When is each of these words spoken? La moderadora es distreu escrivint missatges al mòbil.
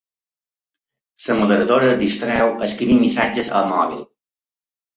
La 1.25 1.35
moderadora 1.41 1.91
es 1.91 2.01
distreu 2.01 2.55
escrivint 2.69 3.05
missatges 3.05 3.55
al 3.61 3.71
mòbil. 3.77 4.05